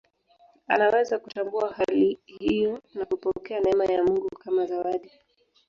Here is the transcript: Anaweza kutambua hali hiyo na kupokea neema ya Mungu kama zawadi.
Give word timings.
Anaweza 0.67 1.19
kutambua 1.19 1.73
hali 1.73 2.17
hiyo 2.25 2.79
na 2.93 3.05
kupokea 3.05 3.59
neema 3.59 3.85
ya 3.85 4.03
Mungu 4.03 4.29
kama 4.29 4.65
zawadi. 4.65 5.11